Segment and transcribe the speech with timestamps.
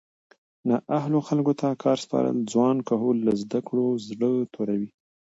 [0.69, 4.89] نااهلو خلکو ته کار سپارل ځوان کهول له زده کړو زړه توری کوي